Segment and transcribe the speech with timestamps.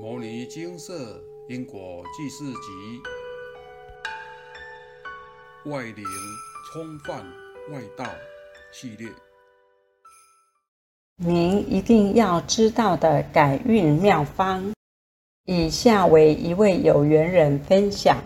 [0.02, 3.02] 《摩尼金色因果记事集》
[5.70, 6.02] 外灵
[6.72, 7.22] 冲犯
[7.70, 8.06] 外道
[8.72, 9.06] 系列，
[11.16, 14.72] 您一定要知道的改运妙方。
[15.44, 18.16] 以下为一位有缘人分享：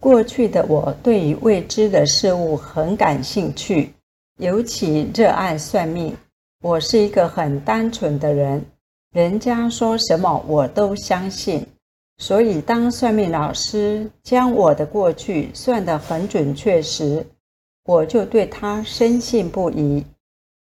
[0.00, 3.92] 过去的我对于未知的事物很感兴趣，
[4.38, 6.16] 尤其热爱算命。
[6.62, 8.64] 我是一个很单纯的人。
[9.14, 11.64] 人家说什么我都相信，
[12.18, 17.24] 所以当算命老师将我的过去算得很准确时，
[17.84, 20.04] 我就对他深信不疑。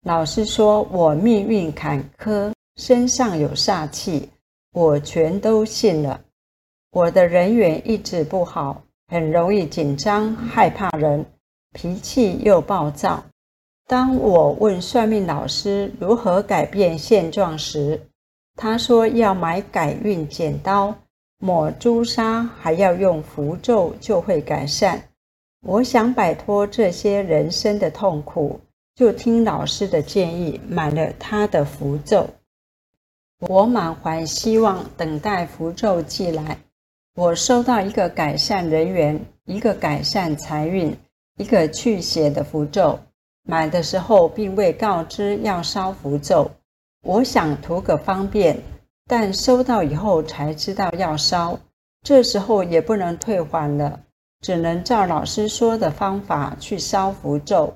[0.05, 4.31] 老师说我命运坎坷，身上有煞气，
[4.73, 6.19] 我全都信了。
[6.93, 11.27] 我的人缘一直不好，很容易紧张、害怕人，
[11.75, 13.23] 脾气又暴躁。
[13.87, 18.01] 当我问算命老师如何改变现状时，
[18.57, 20.95] 他说要买改运剪刀，
[21.39, 25.03] 抹朱砂，还要用符咒就会改善。
[25.63, 28.61] 我想摆脱这些人生的痛苦，
[28.95, 32.29] 就听老师的建议，买了他的符咒。
[33.41, 36.59] 我满怀希望等待符咒寄来。
[37.15, 40.97] 我收到一个改善人缘、一个改善财运、
[41.39, 42.99] 一个去邪的符咒。
[43.43, 46.51] 买的时候并未告知要烧符咒。
[47.03, 48.63] 我想图个方便，
[49.07, 51.59] 但收到以后才知道要烧，
[52.03, 54.01] 这时候也不能退还了，
[54.41, 57.75] 只能照老师说的方法去烧符咒。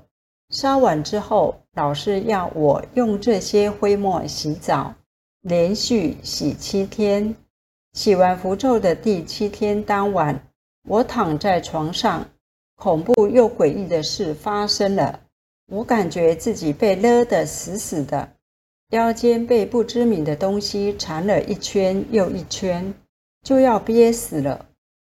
[0.50, 4.94] 烧完之后，老师要我用这些灰墨洗澡，
[5.40, 7.34] 连续洗七天。
[7.94, 10.38] 洗完符咒的第七天当晚，
[10.86, 12.26] 我躺在床上，
[12.76, 15.20] 恐怖又诡异的事发生了，
[15.72, 18.28] 我感觉自己被勒得死死的。
[18.94, 22.94] 腰间被不知名的东西缠了一圈又一圈，
[23.42, 24.66] 就要憋死了。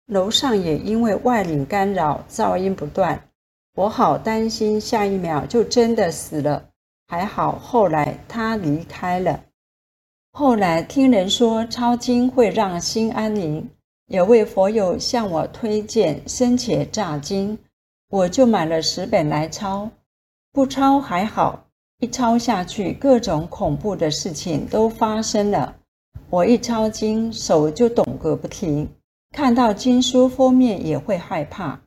[0.06, 3.28] 楼上也因为外力干扰，噪音不断，
[3.74, 6.70] 我好担心下一秒就真的死了。
[7.08, 9.44] 还好后来他离开了。
[10.32, 13.68] 后来听人说抄经会让心安宁，
[14.06, 17.58] 有位佛友向我推荐生且乍经，
[18.08, 19.90] 我就买了十本来抄。
[20.52, 21.63] 不抄还好。
[22.04, 25.74] 一抄下去，各种恐怖的事情都发生了。
[26.28, 28.86] 我一抄经，手就抖个不停，
[29.34, 31.80] 看到经书封面也会害怕。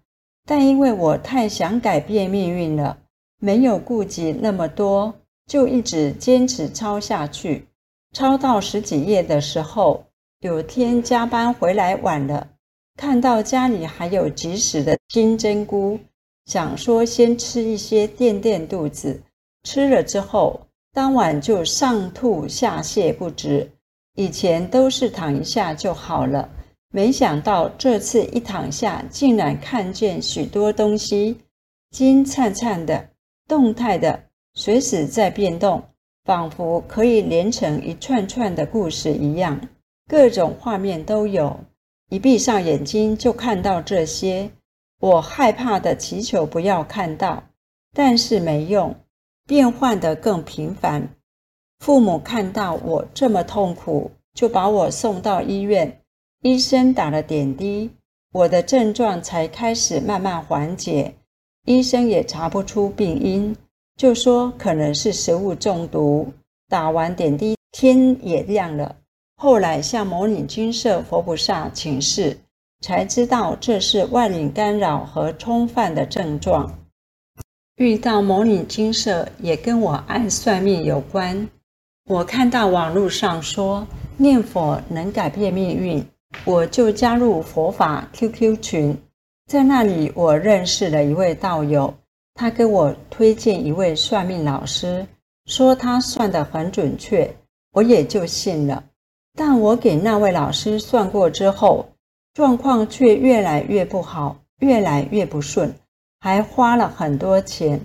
[0.43, 2.97] 但因为我太想改变命运了，
[3.39, 5.13] 没有顾及那么多，
[5.45, 7.67] 就一直坚持抄下去。
[8.11, 10.03] 抄到十几页的时候，
[10.39, 12.47] 有天加班回来晚了，
[12.97, 15.99] 看到家里还有即食的金针菇，
[16.47, 19.21] 想说先吃一些垫垫肚子。
[19.67, 20.61] 吃了之后，
[20.93, 23.69] 当晚就上吐下泻不止。
[24.15, 26.47] 以前都是躺一下就好了，
[26.93, 31.41] 没想到这次一躺下，竟然看见许多东西，
[31.91, 33.09] 金灿灿的、
[33.45, 34.23] 动态的，
[34.53, 35.83] 随时在变动，
[36.23, 39.59] 仿佛可以连成一串串的故事一样，
[40.07, 41.59] 各种画面都有。
[42.09, 44.49] 一闭上眼睛就看到这些，
[45.01, 47.43] 我害怕的祈求不要看到，
[47.93, 48.95] 但是没用。
[49.47, 51.09] 变换得更频繁。
[51.79, 56.01] 父母看到我这么痛苦，就把我送到医院。
[56.43, 57.89] 医生打了点滴，
[58.33, 61.15] 我的症状才开始慢慢缓解。
[61.65, 63.55] 医生也查不出病因，
[63.95, 66.31] 就说可能是食物中毒。
[66.69, 68.97] 打完点滴，天也亮了。
[69.37, 72.37] 后来向摩尼金舍佛菩萨请示，
[72.81, 76.77] 才知道这是外领干扰和冲犯的症状。
[77.77, 81.47] 遇到某女金色也跟我爱算命有关。
[82.09, 83.85] 我看到网络上说
[84.17, 86.03] 念佛能改变命运，
[86.43, 88.97] 我就加入佛法 QQ 群。
[89.45, 91.93] 在那里，我认识了一位道友，
[92.33, 95.05] 他给我推荐一位算命老师，
[95.45, 97.31] 说他算得很准确，
[97.73, 98.85] 我也就信了。
[99.37, 101.89] 但我给那位老师算过之后，
[102.33, 105.75] 状况却越来越不好，越来越不顺。
[106.27, 107.79] 还花了很多钱，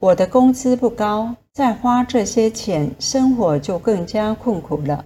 [0.00, 5.04] 我的工资不高，再花这些钱，生活就更加困苦了。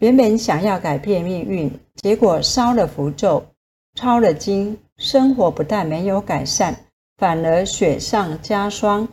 [0.00, 3.44] 原本想要改变命运，结果烧了符咒，
[3.94, 6.74] 抄了经，生活不但没有改善，
[7.16, 9.06] 反而雪上加霜，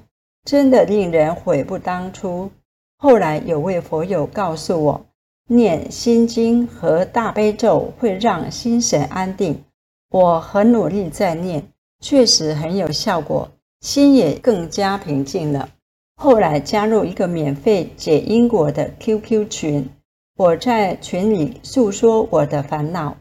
[0.44, 2.50] 真的令人悔不当初。
[2.98, 5.06] 后来有位佛友告诉我，
[5.48, 9.64] 念心经和大悲咒会让心神安定，
[10.10, 11.64] 我很努力在念。
[12.00, 13.50] 确实很有效果，
[13.82, 15.70] 心也更加平静了。
[16.16, 19.90] 后来加入一个免费解因果的 QQ 群，
[20.38, 23.18] 我在群里诉说我的烦恼，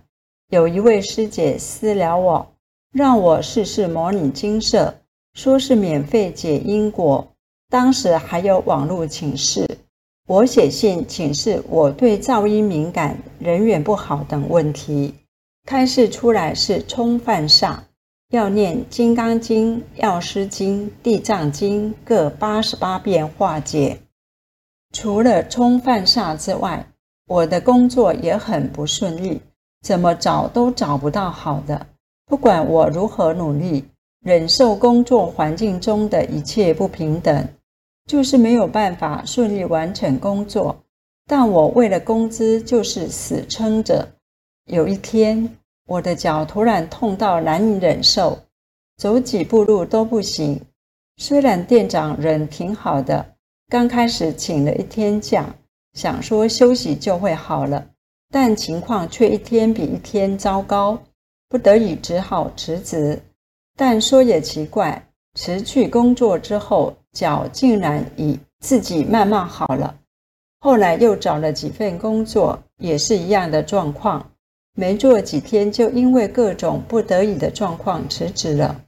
[0.51, 2.47] 有一位师姐私聊我，
[2.93, 4.95] 让我试试模拟金色，
[5.35, 7.27] 说是免费解因果。
[7.69, 9.67] 当时还有网络请示，
[10.27, 15.15] 我写信请示我对噪音敏感、人缘不好等问题。
[15.67, 17.77] 开示出来是冲犯煞，
[18.31, 24.01] 要念《金刚经》《药师经》《地藏经》各八十八遍化解。
[24.93, 26.89] 除了冲犯煞之外，
[27.29, 29.41] 我的工作也很不顺利，
[29.83, 31.87] 怎么找都找不到好的。
[32.27, 33.85] 不管我如何努力，
[34.25, 37.49] 忍受工作环境中的一切不平等，
[38.07, 40.77] 就是没有办法顺利完成工作。
[41.27, 44.09] 但我为了工资，就是死撑着。
[44.65, 48.39] 有一天，我的脚突然痛到难以忍受，
[48.97, 50.61] 走几步路都不行。
[51.17, 53.25] 虽然店长人挺好的，
[53.69, 55.47] 刚开始请了一天假。
[55.95, 57.87] 想说休息就会好了，
[58.31, 60.99] 但情况却一天比一天糟糕，
[61.49, 63.19] 不得已只好辞职。
[63.79, 69.97] 但说也奇怪，辞去工作之后，脚竟然已自己慢慢好了。
[70.61, 74.33] 后来又找了几份工作，也是一样的状况，
[74.77, 78.83] 没做几天就因为各种不得已的状况辞职了。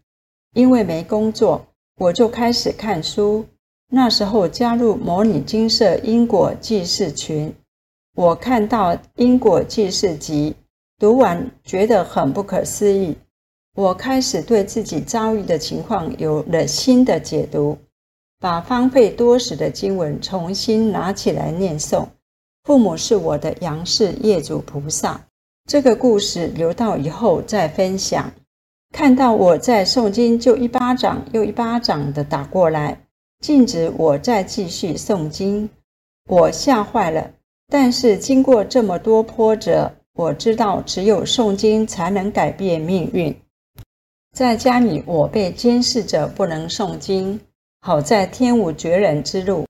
[0.55, 1.67] 因为没工作，
[1.99, 3.47] 我就开始看书。
[3.91, 7.55] 那时候加入模拟金色因果记事群，
[8.15, 10.55] 我看到因果记事集，
[10.99, 13.17] 读完觉得很不可思议。
[13.75, 17.79] 我开始对自己遭遇的情况有了新的解读，
[18.39, 22.09] 把荒废多时的经文重新拿起来念诵。
[22.65, 25.28] 父母是我的杨氏业主菩萨，
[25.69, 28.33] 这个故事留到以后再分享。
[28.91, 32.99] 看到我在诵经，就一巴掌又一巴掌的打过来。
[33.41, 35.69] 禁止我再继续诵经，
[36.27, 37.31] 我吓坏了。
[37.69, 43.39] 但是经过这么多波折，我知道只有诵经才能改变命运。
[44.35, 47.39] 在家里，我被监视着不能诵经。
[47.83, 49.67] 好在天无绝人之路，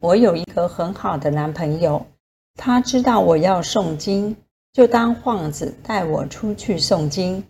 [0.00, 2.06] 我有一个很好的男朋友，
[2.54, 4.34] 他知道我要诵经，
[4.74, 7.42] 就当幌子带我出去诵经。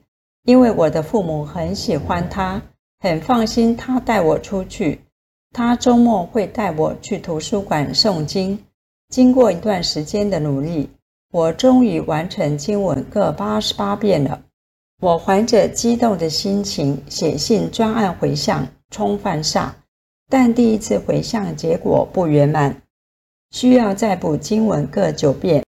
[0.44, 2.60] 因为我的父母很喜欢他，
[3.00, 5.00] 很放心他带我出去。
[5.52, 8.62] 他周末会带我去图书馆诵经。
[9.08, 10.90] 经过一段时间的努力，
[11.32, 14.42] 我终于完成经文各八十八遍了。
[15.00, 19.70] 我怀着激动的心情写信专案回向冲犯煞，
[20.28, 22.82] 但第一次回向结果不圆满，
[23.50, 25.63] 需要再补经文各九遍。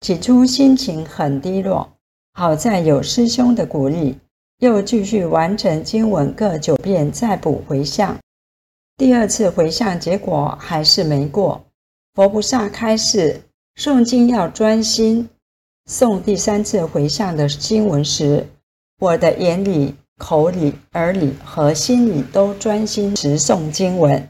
[0.00, 1.88] 起初心情很低落，
[2.32, 4.18] 好在有师兄的鼓励，
[4.58, 8.16] 又继续完成经文各九遍，再补回向。
[8.96, 11.64] 第二次回向结果还是没过，
[12.14, 13.42] 佛菩萨开示
[13.76, 15.28] 诵经要专心。
[15.90, 18.48] 诵第三次回向的经文时，
[18.98, 24.28] 我的眼里、口里、耳里和心里都专心持诵经文，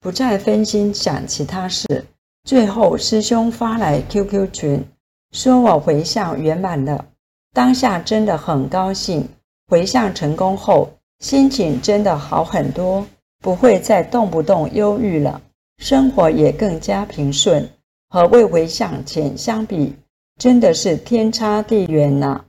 [0.00, 2.06] 不再分心想其他事。
[2.44, 4.84] 最后师兄发来 QQ 群，
[5.36, 7.04] 说我回向圆满了，
[7.52, 9.28] 当下真的很高兴。
[9.68, 10.88] 回向成功后，
[11.18, 13.06] 心情真的好很多。
[13.42, 15.42] 不会再动不动忧郁了，
[15.76, 17.68] 生活也更加平顺，
[18.08, 19.94] 和未回向前相比，
[20.40, 22.40] 真的是天差地远呐！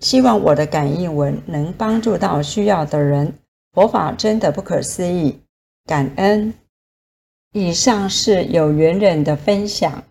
[0.00, 3.32] 希望我的感应文能帮助到需要的人。
[3.72, 5.40] 佛法真的不可思议，
[5.86, 6.52] 感恩。
[7.54, 10.04] 以上是有缘人的分享。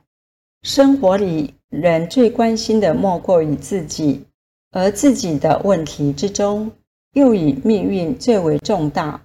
[0.63, 4.26] 生活里人最关心的莫过于自己，
[4.72, 6.72] 而自己的问题之中，
[7.14, 9.22] 又以命运最为重大。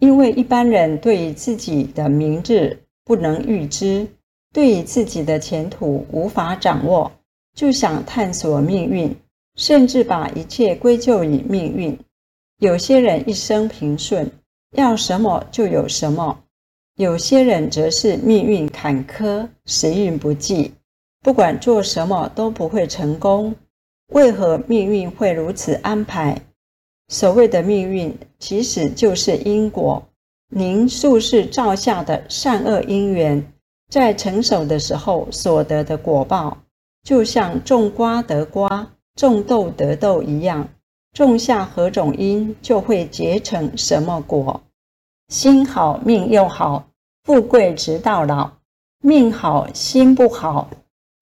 [0.00, 4.06] 因为一般人对于自己的明日不能预知，
[4.52, 7.10] 对于自己的前途无法掌握，
[7.54, 9.14] 就想探索命运，
[9.56, 11.98] 甚至把一切归咎于命运。
[12.58, 14.28] 有些人一生平顺，
[14.76, 16.36] 要什么就有什么；
[16.96, 20.72] 有些人则是命运坎坷，时运不济，
[21.28, 23.54] 不管做什么都不会成功。
[24.14, 26.40] 为何命运会如此安排？
[27.08, 30.02] 所谓的命运，其实就是因果。
[30.48, 33.52] 您宿世造下的善恶因缘，
[33.90, 36.56] 在成熟的时候所得的果报，
[37.02, 40.66] 就像种瓜得瓜，种豆得豆一样。
[41.12, 44.62] 种下何种因，就会结成什么果。
[45.28, 46.88] 心好命又好，
[47.24, 48.50] 富贵直到老；
[49.02, 50.70] 命好心不好，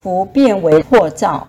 [0.01, 1.49] 福变为祸造。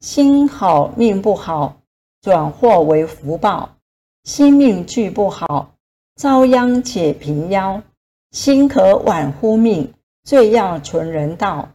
[0.00, 1.80] 心好命不好，
[2.20, 3.76] 转祸为福报。
[4.24, 5.74] 心命俱不好，
[6.16, 7.82] 遭殃且平夭；
[8.30, 11.70] 心可挽乎命，最要存人道。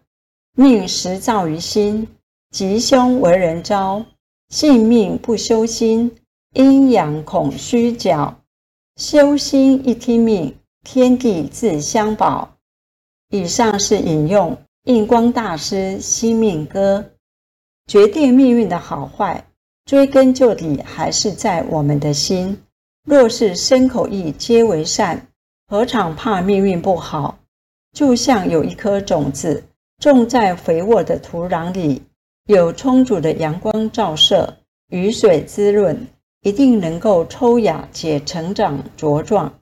[0.55, 2.07] 命实造于心，
[2.51, 4.05] 吉凶为人招。
[4.49, 6.15] 性命不修心，
[6.53, 8.37] 阴阳恐虚假。
[8.97, 12.57] 修心一听命，天地自相保。
[13.29, 16.97] 以上是引用印光大师《心命歌》，
[17.85, 19.45] 决定命运的好坏，
[19.85, 22.63] 追根究底还是在我们的心。
[23.07, 25.27] 若是身口意皆为善，
[25.67, 27.37] 何尝怕命运不好？
[27.93, 29.63] 就像有一颗种子
[29.99, 32.01] 种在肥沃的土壤里，
[32.47, 34.57] 有充足的阳光照射，
[34.89, 36.07] 雨水滋润。
[36.41, 39.59] 一定能够抽芽且成长茁壮。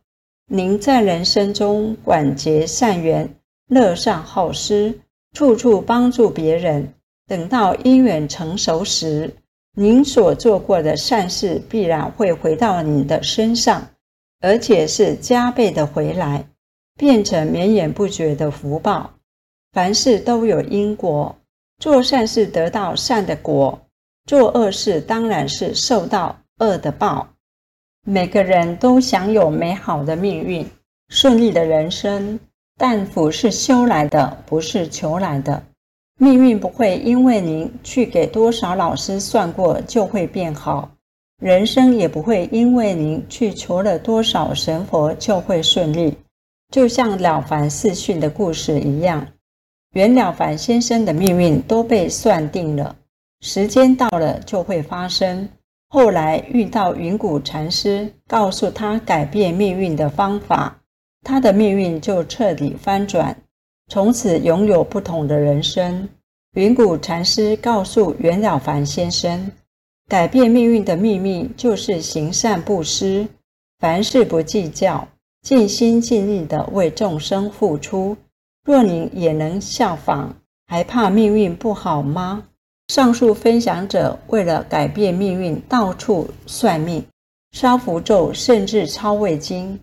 [0.48, 3.36] 您在人生中广结善缘，
[3.68, 4.98] 乐善好施，
[5.34, 6.94] 处处帮助别人。
[7.28, 9.36] 等到因缘成熟时，
[9.76, 13.90] 您所做过的善事必然会回到您的身上，
[14.40, 16.48] 而且是加倍的回来，
[16.98, 19.14] 变成绵延不绝的福报。
[19.72, 21.36] 凡事都有因果，
[21.78, 23.80] 做善事得到善的果，
[24.26, 26.40] 做恶事当然是受到。
[26.62, 27.30] 恶的报，
[28.06, 30.70] 每个人都享有美好的命运、
[31.08, 32.38] 顺利的人生，
[32.80, 35.62] 但福是修来的，不是求来的。
[36.18, 40.90] 命运不会因为您去给多少老师算过就会变好，
[41.42, 46.16] 人生也不会因为您去求了多少神佛就会顺利。
[46.74, 49.28] 就像了凡四训的故事一样，
[49.92, 52.96] 袁了凡先生的命运都被算定了，
[53.42, 55.50] 时间到了就会发生。
[55.90, 60.80] 后来遇到云谷禅师，告诉他改变命运的方法，
[61.22, 63.36] 他的命运就彻底翻转，
[63.88, 66.08] 从此拥有不同的人生。
[66.54, 69.52] 云谷禅师告诉袁了凡先生，
[70.08, 73.28] 改变命运的秘密就是行善布施，
[73.80, 75.08] 凡事不计较，
[75.44, 78.18] 尽心尽力地为众生付出。
[78.66, 80.36] 若您也能效仿，
[80.68, 82.44] 还怕命运不好吗？
[82.88, 87.06] 上述分享者为了改变命运，到处算命、
[87.52, 89.80] 烧符咒，甚至抄胃经。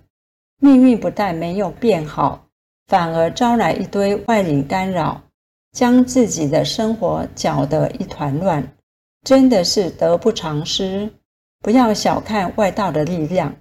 [0.60, 2.46] 命运不但没有变好，
[2.86, 5.22] 反而招来一堆外灵干扰，
[5.72, 8.76] 将自己的生活搅得一团乱，
[9.22, 11.10] 真的是得不偿失。
[11.60, 13.54] 不要小看外道的力量，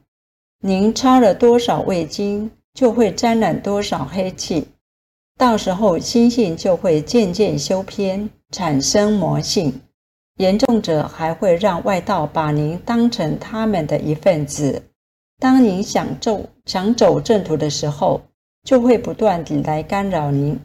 [0.61, 4.67] 您抄了多少胃经，就会沾染多少黑气，
[5.37, 8.29] 到时候心性就会渐渐修偏。
[8.51, 9.81] 产生魔性，
[10.37, 14.81] 严重者还会让外道把您当成他们的一份子。
[15.39, 18.21] 当您想走想走正途的时候，
[18.63, 20.59] 就会不断地来干扰您。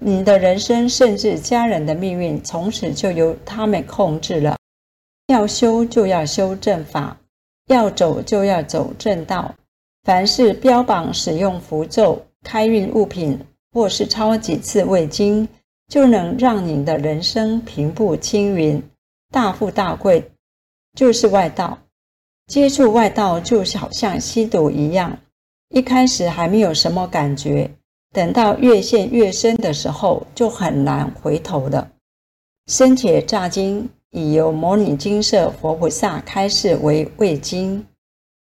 [0.00, 4.56] 你的人生甚至家人的命运，从此就由他们控制了。
[5.28, 7.16] 要修就要修正法，
[7.68, 9.54] 要走就要走正道。
[10.04, 13.38] 凡是标榜使用符咒、开运物品，
[13.72, 15.48] 或是抄几次胃经。
[15.88, 18.82] 就能让您的人生平步青云、
[19.30, 20.32] 大富大贵，
[20.94, 21.78] 就是外道。
[22.46, 25.18] 接触外道就好像吸毒一样，
[25.70, 27.70] 一开始还没有什么感觉，
[28.12, 31.90] 等到越陷越深的时候，就很难回头了。
[32.66, 37.84] 生铁乍经已由摩尼金色佛菩萨开示为胃经，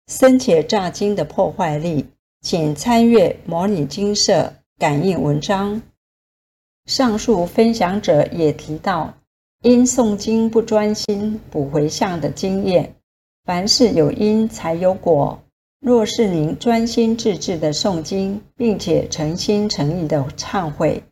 [0.07, 2.05] 生铁乍经的破坏力，
[2.41, 5.81] 请参阅摩尼金色感应文章。
[6.85, 9.13] 上述分享者也提到，
[9.63, 12.93] 因诵经不专心、不回向的经验。
[13.45, 15.39] 凡事有因才有果。
[15.79, 21.03] 若是您专心致志的诵经，并且诚心诚意的忏悔、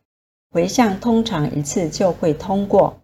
[0.50, 3.00] 回向，通常一次就会通过。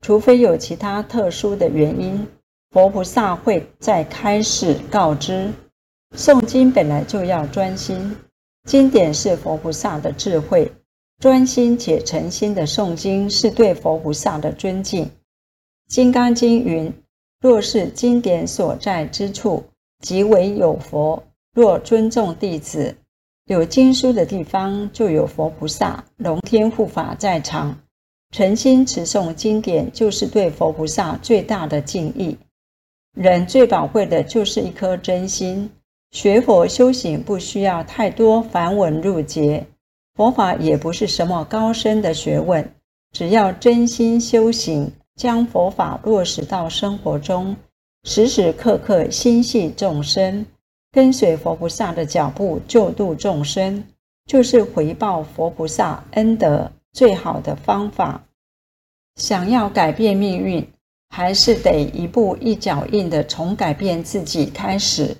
[0.00, 2.26] 除非有其他特殊的原因，
[2.70, 5.52] 佛菩萨会再开始告知。
[6.16, 8.16] 诵经本来就要专心，
[8.66, 10.72] 经典是佛菩萨的智慧。
[11.18, 15.04] 专心且诚心的诵经，是对佛菩萨的尊敬。
[15.86, 16.90] 《金刚经》云
[17.40, 19.64] ：“若是经典所在之处，
[20.00, 21.22] 即为有佛；
[21.54, 22.94] 若尊重弟子，
[23.46, 27.76] 有经书的地方，就有佛菩萨、龙天护法在场。
[28.32, 32.36] 诚心持诵经典，就是对佛菩萨最大的敬意。
[33.16, 35.68] 人最宝贵的就是一颗真心。
[36.12, 39.66] 学佛修行，不需要太多繁文缛节。”
[40.14, 42.74] 佛法也不是什么高深的学问，
[43.12, 47.54] 只要真心修行，将佛法落实到生活中，
[48.04, 50.46] 时时刻刻心系众生，
[50.90, 53.84] 跟随佛菩萨的脚步救度众生，
[54.24, 58.24] 就是回报佛菩萨恩德最好的方法。
[59.16, 60.66] 想要改变命运，
[61.10, 65.14] 还是得一步一脚印的从改变自己开始，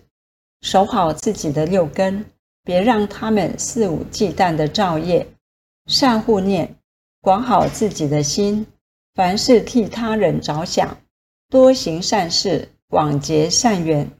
[0.62, 2.24] 守好自己的六根。
[2.64, 5.26] 别让他们肆无忌惮的造业，
[5.84, 6.76] 善护念，
[7.20, 8.66] 管好自己的心，
[9.14, 10.98] 凡事替他人着想，
[11.48, 14.10] 多行善事，广结善缘。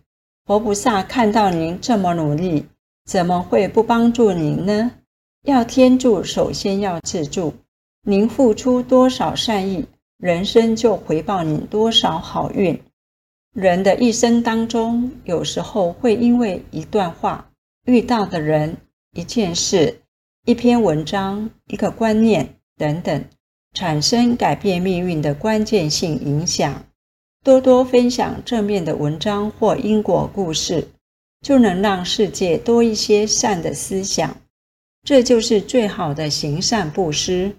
[0.45, 2.67] 佛菩萨看到您这么努力，
[3.05, 4.91] 怎么会不帮助您呢？
[5.45, 7.55] 要天助，首先要自助。
[8.03, 9.87] 您付出多少善意，
[10.19, 12.83] 人生就回报您多少好运。
[13.53, 17.51] 人的一生当中，有时候会因为一段话、
[17.85, 18.77] 遇到的人、
[19.13, 20.01] 一件事、
[20.45, 23.25] 一篇文章、一个观念等等，
[23.75, 26.85] 产生改变命运的关键性影响。
[27.43, 30.89] 多多分享正面的文章或因果故事，
[31.41, 34.37] 就能让世界多一些善的思想。
[35.03, 37.57] 这就是最好的行善布施。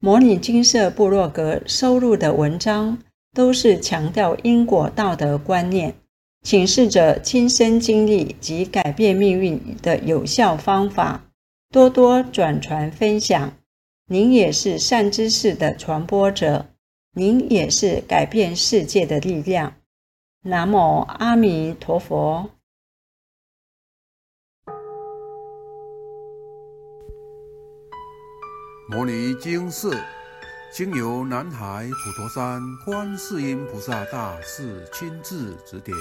[0.00, 2.98] 模拟金色部落格收录的文章。
[3.34, 5.94] 都是强调因果道德观念，
[6.42, 11.24] 请示着亲身经历及改变命运的有效方法，
[11.72, 13.54] 多多转传分享。
[14.06, 16.66] 您也是善知识的传播者，
[17.12, 19.74] 您也是改变世界的力量。
[20.42, 22.50] 南无阿弥陀佛。
[28.90, 29.96] 摩尼经寺。
[30.74, 35.94] 经由南海普陀山观世音菩萨大士亲自指点，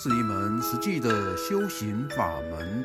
[0.00, 2.84] 是一门实际的修行法门，